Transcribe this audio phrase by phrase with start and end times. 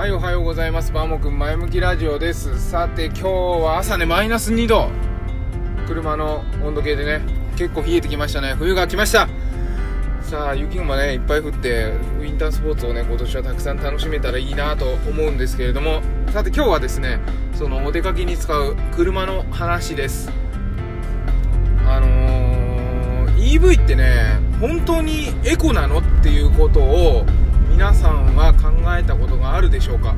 [0.00, 0.92] はいおはようございます。
[0.92, 2.58] バーモくん前向きラジオです。
[2.70, 4.88] さて今日は朝ねマイナス2度。
[5.86, 7.20] 車の温度計でね
[7.54, 8.54] 結構冷えてきましたね。
[8.54, 9.28] 冬が来ました。
[10.22, 16.00] さあ雪もねいっぱい降ってウィンタースポーツをね今年はたくさん楽しめたらいいなと思うんですけれども。
[16.32, 17.20] さて今日はですね
[17.52, 20.32] そのお出かけに使う車の話です。
[21.86, 27.26] あのー、EV ってね本当にエコなのっていうことを
[27.80, 30.14] 皆さんは考えたことがあるでしょうか、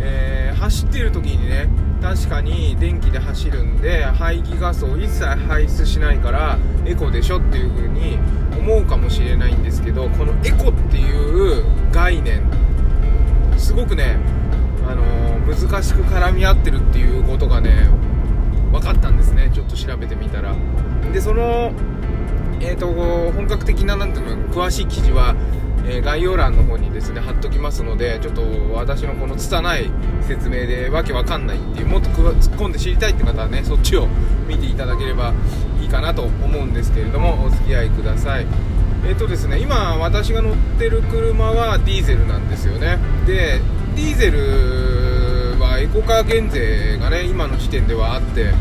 [0.00, 1.68] えー、走っている時にね
[2.00, 8.18] 確かに電気で走るんで排気ガスを一切排出しないからエコでしょっていう風に
[8.58, 12.40] 思うかもしれないんですけどこのエコっていう概念
[13.58, 14.16] すごくね、
[14.88, 17.86] あのー、難しく絡み合ってるっていうことがね
[18.72, 19.50] 分かったんですね。
[19.52, 20.54] ちょっと調べてみたら。
[21.12, 21.70] でその
[22.60, 22.86] えーと、
[23.32, 25.34] 本格的ななんていうの詳しい記事は
[25.86, 28.42] えー、概要欄の方にですね貼っときますのでちょっと
[28.72, 29.90] 私のこの拙い
[30.26, 34.06] 説明でわけわかんないっていうもっと突っ込んで知りたいって方はねそっちを
[34.48, 35.34] 見ていただければ
[35.80, 38.46] いいかなと思うんですけれどもお付き合いください。
[39.06, 42.98] えっ、ー、とですね今私が乗ってる車はディーゼルなんですよね。
[43.26, 43.60] で
[43.94, 48.54] ディーゼルはエコカー減税がね今の時点ではあって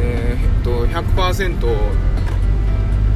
[0.00, 2.07] えー、っと100%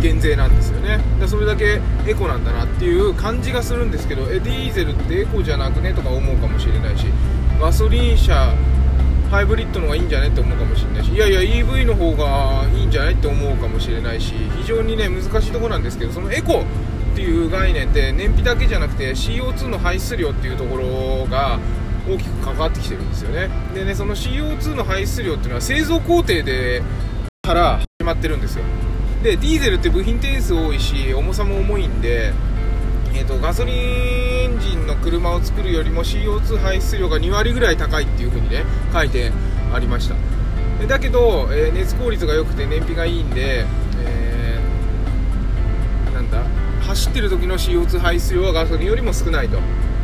[0.00, 1.00] 減税なんですよね。
[1.26, 7.06] それだけエコなんだなっていう感じがするんですけどえディーゼルってエコじゃなくねとか思うかもしれないし
[7.60, 8.54] ガソリン車
[9.30, 16.64] ハイブリッドの方がいいんじゃねって思うかもしれないしいやいや EV の方がいいんじゃないって思うかもしれないし非常にね難しいとこなんですけどそのエコ
[17.12, 21.60] っていう概念って燃費だけじゃなくて CO2 の排出量っていうところが
[22.08, 23.50] 大きく関わってきてるんですよね。
[23.74, 26.82] でねその CO2 の排出量っていうのは製造工程で
[27.42, 28.64] から始まってるんですよ。
[29.22, 32.32] でディーゼルって部品点数多いし重さも重いんで、
[33.12, 39.30] えーと、ガソリンエンジンの車を作るよりも CO2 排出量が2割ぐらい高いっていう風にね書いて
[39.72, 40.16] ありました。
[40.86, 43.66] だけど、えー、熱効率が良くて燃費がいいんで、
[44.02, 46.42] えー、なんだ
[46.86, 49.58] 走ってる時の CO2 排出量はガソリンよりも少ないと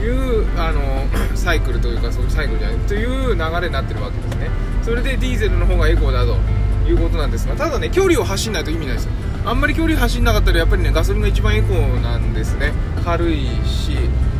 [0.00, 1.04] いうあの
[1.34, 4.50] サイクルというかそういうサイクルじゃないという流れになってるわけですね。
[4.82, 6.36] それでディーゼルの方がエコだと。
[6.90, 9.12] いうことなんですがただね距離を走んないと意味ないですよ。
[9.44, 12.72] あんまり距離走んなかったらやっぱりねガソリンが一番エコなんですね。
[13.04, 13.96] 軽いし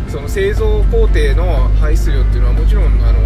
[0.08, 3.18] その製造工程の排出量っていうのはもちろんあの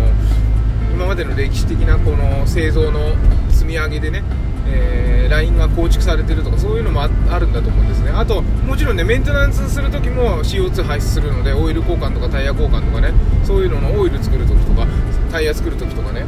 [0.92, 3.14] 今までの歴史的なこの製造の
[3.50, 4.22] 積み上げでね、
[4.68, 7.08] えー、ラインが構築されてるとかそういうのもあ
[7.38, 8.10] るんだと思うんですね。
[8.10, 14.86] あともちろんねメンテナンスする時も CO2 排出するのでオイル交換とかタイヤ交換とかねそういうののオイル作る時とか
[15.32, 16.24] タイヤ作る時とかね、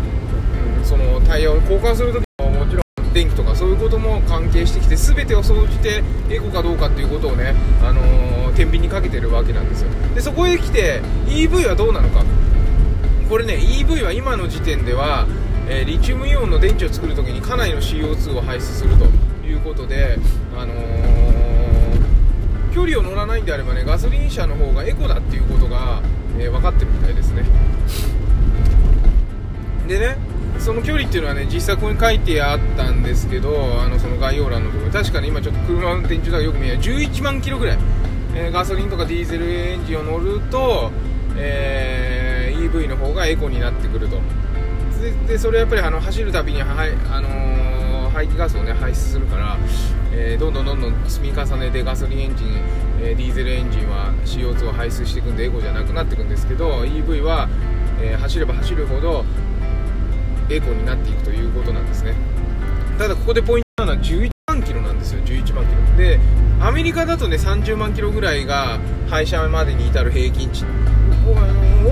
[0.78, 2.25] うん、そのタイヤを交換する時
[3.16, 9.90] 電気とかそういうことも関係してきて全てを総じてエコかどうかっていうことをね、あのー、天秤にかけてるわけなんですよ。
[10.14, 12.22] でそこへ来て EV はどうなのか。
[13.30, 15.26] これね EV は今の時点では、
[15.66, 19.06] えー、リチウムイオンの電池を作るときにかなりの CO2 を排出すると
[19.46, 20.18] いうことで、
[20.54, 26.02] あのー、距離を乗らないんであればねガソリン車の方がエコだっていうことが、
[26.38, 27.46] えー、分かってるみたいですね。
[29.88, 37.78] でねその距離っていうのはね実際ここに書いてあったんですけどあのその概要欄のところ確かに今ちょっと車の運転中だからよく見えない11万キロぐらい、
[38.34, 40.90] えー、ガソリンとかディーゼルエンジンを乗ると、
[41.36, 44.20] えー、EV の方がエコになってくると。
[45.28, 49.56] でそれやっぱりあの走るたびに、はいあのー、排気ガスを、ね、排出するから、
[50.10, 52.48] えー、どんどんどんどん積み重ねでガソリンエンジン、
[53.00, 57.48] えー、ディーゼルエンジンは CO2 を排出していくんでエコじゃなくなっていくんですけど EV は、
[58.00, 59.24] え走れば走るほど
[60.48, 62.14] エコになっていくということなんですね。
[62.98, 65.96] ただここでポイントなのは11万キロなんですよ11万キロ。
[65.96, 66.20] で
[66.60, 70.64] アメリカだとね30万キロぐらいが廃車までに至る平均値。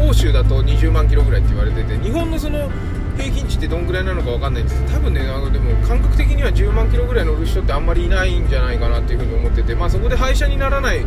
[0.09, 2.71] 欧州だと20万キロぐらいって言われてて日本のその
[3.17, 4.81] 平均値ってどんぐらいなのか分かんないんです。
[4.83, 11.05] けど多分ねあのでも感覚的には10万キロぐらい乗る人ってあんまりいないんじゃないかなっていう風に思ってて、まあ、そこで廃車にならない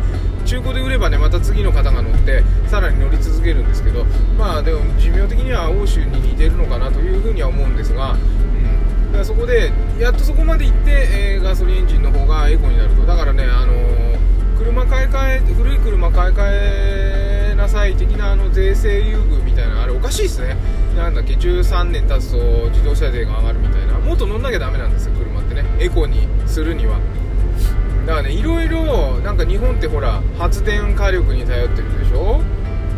[0.48, 4.06] 中古で売ればねまた次の方が乗ってさらに乗り続けるんですけど
[4.38, 9.70] まあでも寿命的には欧州に似てるのかなという風には思うんですが、うん、だからそこで
[10.00, 13.04] やっとそこまで行って、えー、ガソリンエンジンの方がエコになると。
[13.04, 20.56] だからねあのー、車買い替え古い車買い替えなさい的なあの税制優遇みたいなあれおかしいですね。
[20.96, 23.98] なんだっけ13年経つと自動車税が上がるみたいな。
[23.98, 25.64] もっと乗んなきゃダメなんですよ車ってね。
[25.78, 26.98] エコにするには。
[28.08, 32.40] だからねいろいろなんか日本ってほら発電火力に頼ってるでしょ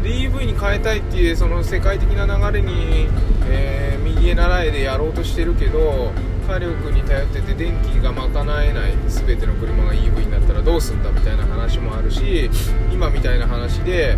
[0.04, 3.08] ？EV に変えたいっていうその世界的な流れに、
[3.46, 6.12] えー、右へ習えでやろうとしてるけど
[6.46, 12.48] 火力に頼ってて電気が賄えない全ての車が EV になったらどうすんだみたいな話もあるし
[12.92, 14.16] 今みたいな話で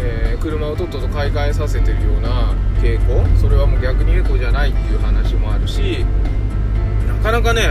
[0.00, 3.26] えー、車をとっとと買い替えさせてるような傾向？
[3.36, 6.04] それはもう逆にエコじゃないっていう話もあるし
[7.08, 7.62] なかなかね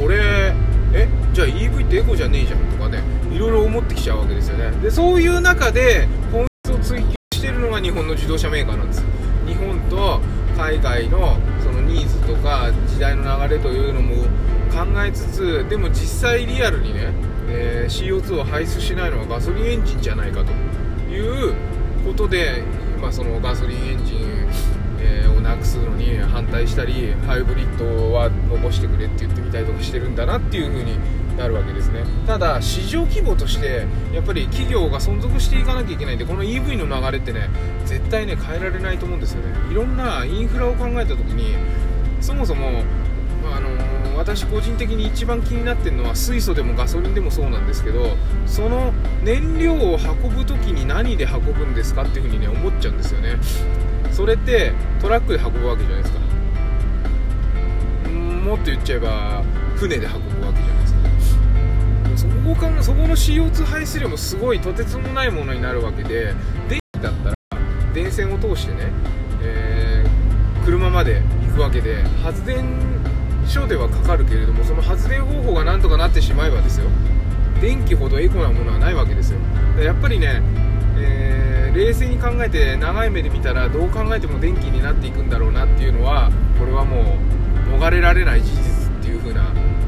[0.00, 0.52] これ
[0.94, 1.19] え？
[1.32, 4.70] じゃあ EV ってエコじゃねえじゃんとかねいろいろ思ってきちゃうわけですよね。
[4.82, 9.04] でそういう中で本質を追求してるのが日本の自動車メーカーなんです。
[9.46, 10.20] 日本と
[10.56, 14.24] 海外のそのニーズとか時代の流れというのも
[14.70, 17.12] 考えつつでも実際リアルにね、
[17.48, 20.52] えー、CO2 を排出しないのはガソリンエンジンじゃないかと
[21.10, 21.54] いう
[22.04, 22.62] ことで
[22.96, 24.18] 今そのガソリンエンジン、
[25.00, 30.98] えー、をなくすのに反対したりハイブリッドは残してくれって言ってみたりとかしてるんだなっていう風に
[31.40, 32.04] なるわけですね。
[32.26, 37.48] ただ市場規模としてやっぱり企業が存続していかなきゃいけないんでこの EV の流れってね
[37.86, 39.48] 絶対ね変えられないと思うんですよね。
[39.70, 41.56] いろんなインフラを考えた時に
[42.20, 42.82] そもそも
[43.52, 48.16] あのー、私個人的に一番気になってるのは水素でもガソリンでもそうなんですけど
[48.46, 48.92] その
[49.24, 53.38] 燃料を運ぶ時に何で運ぶんですかっていう風にね思っちゃうんですよね。
[54.12, 56.20] それってトラックで運ぶわけじゃないですか。
[58.44, 59.42] もっと言っちゃえば
[59.76, 60.69] 船で運ぶわけじゃない
[62.44, 66.34] ですかそこかそこの CO2 排出量もすごいとてつもないものになるわけで
[66.68, 67.34] 電気だったら
[67.92, 68.90] 電線を通してね、
[69.42, 72.64] えー、車まで行くわけで発電
[73.46, 76.86] 所ではかかるけれどもその発電方法がなんとかなってしまえばですよ。
[77.60, 79.40] 電気ほどエコなものはないわけですよ。
[79.82, 80.40] やっぱりね、
[80.96, 87.18] えー、冷静に考えて長い目で見たらどう考えても電気になっていくんだろうなっていうのはこれはも
[87.70, 88.69] う逃れられない事実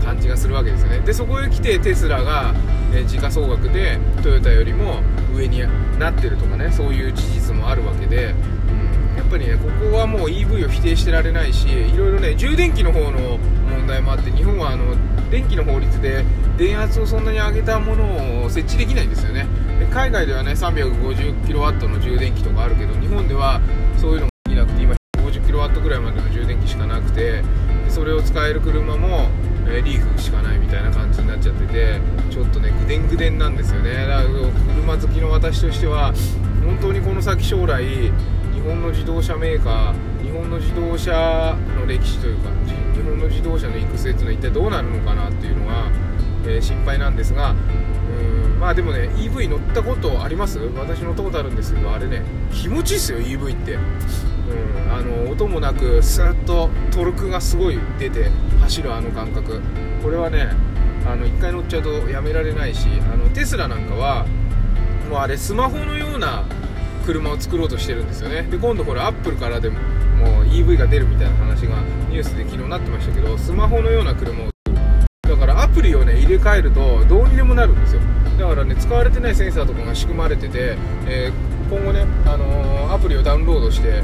[0.02, 1.00] 感じがするわけですよね。
[1.00, 2.54] でそこへ来てテスラが、
[2.94, 5.00] え時価総額でトヨタよりも
[5.34, 5.62] 上に
[5.98, 13.38] なってるとかねそういう事実もあるわけで、うん、やっぱりねここはもう EV を否定してられないしいろいろね充電器の方の
[13.70, 14.94] 問題もあって日本はあの
[15.30, 16.24] 電気の法律で
[16.58, 19.46] 電圧をそんなに上げたものを設置できないんですよね。
[19.78, 23.60] で海外ではね 350kW の充電器とかあるけど日本では
[23.96, 27.42] そういうのもできなくて今 150kW ぐらいまでの充電器しかなくて
[27.88, 29.28] それを使える車も
[29.68, 32.00] えリーフしかないみたいな感じになっちゃってて
[32.30, 34.06] ちょっとねぐでんぐでんなんですよね。
[34.06, 34.28] だから
[34.74, 36.12] 車好きの私としては
[36.64, 38.10] 本当にこの先将来日
[38.64, 42.50] 本の自動車メーカー日本の自動車の歴史というか
[42.94, 45.90] 日本の自動車の育成っていうのは一体どうなるのかなっていうのは、
[46.44, 47.54] えー、心配なんですがう
[48.56, 50.58] んまあでもね EV 乗ったことあります？
[50.58, 52.22] 私乗ったことあるんですけどあれね
[52.52, 53.74] 気持ちいいっすよ EV って。
[53.74, 59.60] うん、の音もなくスーッとトルクがすごい出て走るあの感覚。
[60.02, 60.50] これはね
[61.06, 64.26] あの1回乗っちゃうとやめられないしあのテスラなんかは
[65.10, 66.44] もうあれスマホのような
[67.04, 68.42] 車を作ろうとしてるんですよね。
[68.42, 69.78] で今度これアップルからでも
[70.18, 74.50] もう EV が出るみたいな話がニュースで昨日なってましたけどスマホのような車を
[75.28, 78.00] だからアプリをね入れ替えるとどうにでもなるんですよ。
[78.38, 80.76] だからね使われてないセンサーとかが仕組まれてて、
[81.06, 84.02] えー、今後ね、あのー、アプリをダウンロードして、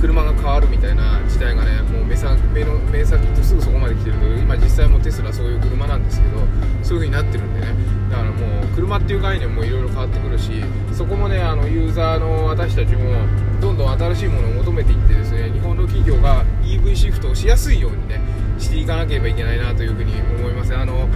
[0.00, 6.38] 車が変わるみたいな時代がねもう目先目の目先とすぐそこまで来てると今実際もテスラそういう車なんですけど
[6.82, 7.98] そういう風になってるんでね。
[8.10, 10.50] だからもう車っていう概念もいろいろ変わってくるし
[10.92, 13.14] そこもねあのユーザーの私たちも
[13.60, 18.20] どんどん新しいものを求めていってですね日本の企業が EV シフトをしやすいようにね
[18.58, 21.08] していかなければいけないなというふに思いますあの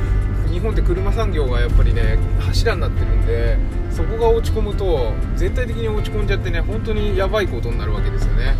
[0.52, 3.56] 日本って車産業がやっぱりね柱になってるんで
[3.90, 8.54] そこが落ち込むと全体的に落ち込んじゃってね本当にやばいことになるわけですよね、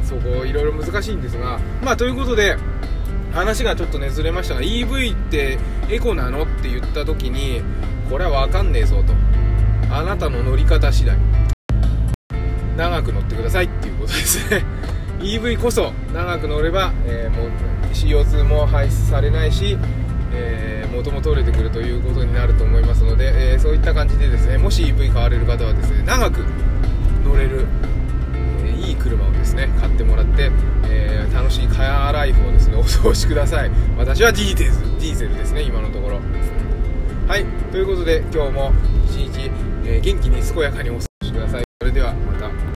[0.00, 2.56] うん、そこいろいろ難しいんですがまあということで
[3.32, 5.58] 話がちょっとねずれましたが EV って
[5.90, 7.62] エコなのって言った時に
[8.08, 9.12] これは分かんねえぞと。
[9.90, 11.16] あなたの乗り方次第。
[12.76, 14.64] 長く乗ってくださいっていうことですね。
[15.20, 17.50] EV こそ長く乗れば、えー、もう
[17.92, 19.76] CO2 も排出されないし
[20.32, 26.44] えー、元も取れてくるということになると思いますので、えー、そういった感じでですねもし EV 買われる方はですね長く
[27.24, 27.66] 乗れる、
[28.64, 30.50] えー、いい車をですね買ってもらって、
[30.88, 33.70] えー、楽しいカヤーライフをですね お過ごしください。
[33.96, 36.20] 私はディーゼルディーゼルですね今のところ。
[37.26, 37.44] はい。
[37.70, 38.72] ということで今日も
[39.06, 39.50] 一日、
[39.84, 41.64] え元気に健やかにお過ごしください。
[41.80, 42.14] それでは。